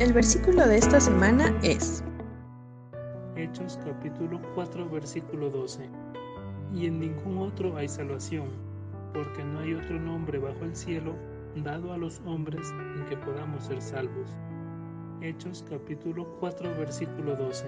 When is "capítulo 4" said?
3.84-4.88, 15.68-16.76